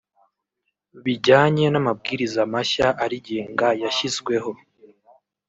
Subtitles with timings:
[1.03, 4.51] bijyanye n’amabwiriza mashya arigenga yashyizweho